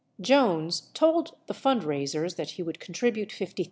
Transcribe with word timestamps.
Jones 0.19 0.89
told 0.95 1.35
the 1.45 1.53
fundraisers 1.53 2.35
that 2.35 2.53
he 2.57 2.63
would 2.63 2.79
contribute 2.79 3.29
$50,000. 3.29 3.59